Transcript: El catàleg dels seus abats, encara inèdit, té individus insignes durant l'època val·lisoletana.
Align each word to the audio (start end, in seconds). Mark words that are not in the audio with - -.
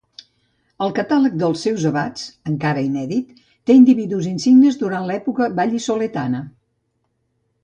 El 0.85 0.93
catàleg 0.99 1.35
dels 1.43 1.65
seus 1.67 1.85
abats, 1.89 2.23
encara 2.53 2.85
inèdit, 2.87 3.37
té 3.69 3.77
individus 3.81 4.31
insignes 4.33 4.81
durant 4.83 5.07
l'època 5.11 5.51
val·lisoletana. 5.61 6.43